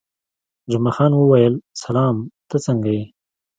جمعه 0.71 0.91
خان 0.95 1.11
وویل: 1.15 1.53
سلام، 1.83 2.15
ته 2.49 2.55
څنګه 2.65 2.89
یې؟ 2.95 3.05